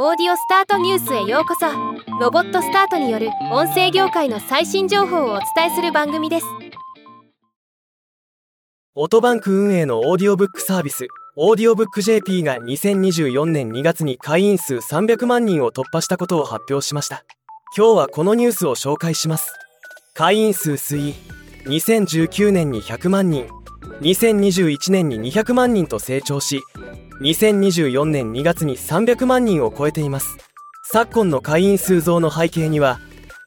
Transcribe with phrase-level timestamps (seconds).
[0.00, 1.66] オーディオスタートニュースへようこそ。
[2.20, 6.46] ロボットスタートによる音声業界の最新情報をお伝えする番組です。
[8.94, 17.24] オトバンク運営のオーディオブックサービスオーディオブック JP が2024年2月に会員数300万人を突破したことを発表しました。
[17.76, 19.52] 今日はこのニュースを紹介します。
[20.14, 21.14] 会員数推移
[21.64, 23.48] 2019年に100万人
[24.00, 26.62] 2021年に200万人と成長し
[27.20, 30.36] 2024年2月に300万人を超えています。
[30.84, 33.00] 昨今の会員数増の背景には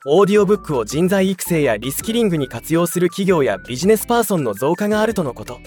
[0.05, 5.59] オーディオブックを人材育成やリスキリングに活用する企業やビジネスパーソンの増加があるとのこと。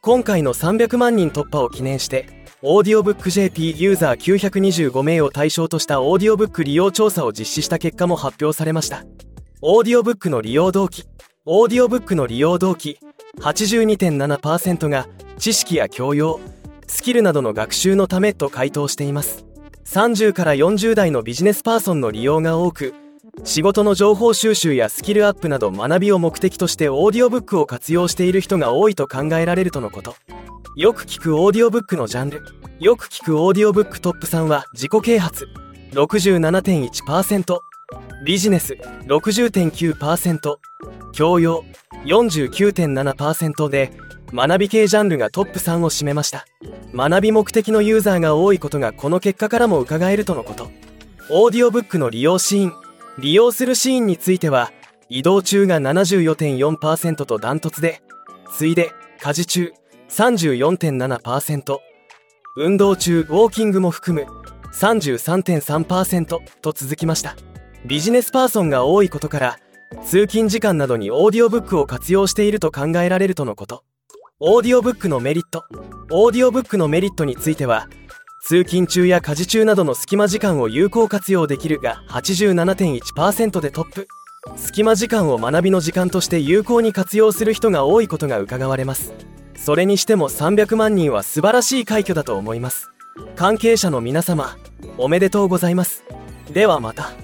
[0.00, 2.26] 今回の300万人突破を記念して
[2.62, 9.04] オーディオブック JP ユーザー925名を対象としたオーディオブック利用調査を実施した結果も発表されました。
[9.60, 11.04] オーディオブックの利用動機。
[11.44, 12.98] オーディオブックの利用動機。
[13.38, 15.08] 82.7%が
[15.38, 16.40] 知識や教養。
[16.86, 19.44] スキルなどの学習のためと回答しています。
[19.84, 22.94] 30から40代のビジネスパーソンの利用が多く
[23.44, 30.14] 仕事の情報収集やスキルアップなど学びを目的としてオーディオブックを活用している人が多いと考えられるとのこと。
[30.76, 32.42] よく聞くオーディオブックのジャンル。
[32.78, 35.48] よく聞くオーディオブックトップ3は自己啓発。
[35.92, 37.58] 67.1%
[38.24, 38.74] ビジネス。
[39.06, 40.56] 60.9%
[41.12, 41.64] 教養。
[42.04, 43.92] 49.7%で
[44.32, 46.44] 学び系ジャンルがトップ3を占めました。
[46.94, 50.70] 学び目的のユーザーが多いことがこの結果からも伺えるとのこと。
[51.30, 52.74] オーディオブックの利用シーン。
[53.18, 54.72] 利用するシーンについては
[55.10, 58.00] 移動中が74.4%とダントツで
[58.50, 59.72] 次いで家事中
[60.08, 61.78] 34.7%
[62.56, 64.26] 運動中ウォーキングも含む
[64.74, 67.36] 33.3%と続きました。
[67.84, 69.58] ビジネスパーソンが多いことから
[70.06, 73.84] 通勤時間などにオーディオブックを活用していると考えられるとのこと。
[74.44, 75.64] オーディオブックのメリット。
[76.10, 77.86] オーディオブックのメリットについては
[78.42, 84.08] 通勤中や家事中などの隙間時間を有効活用できるが87.1%でトップ。
[84.56, 89.12] 隙間時間を学びの時間として有効に活用する人が多いことが伺われます。
[89.54, 92.90] それにしても300万人は素晴らしい快挙だと思います。
[93.36, 94.56] 関係者の皆様
[94.98, 96.02] おめでとうございます。
[96.52, 97.21] ではまた。